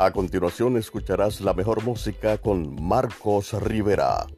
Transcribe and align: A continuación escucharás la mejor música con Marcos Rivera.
A 0.00 0.12
continuación 0.12 0.76
escucharás 0.76 1.40
la 1.40 1.54
mejor 1.54 1.82
música 1.82 2.38
con 2.38 2.80
Marcos 2.80 3.52
Rivera. 3.52 4.28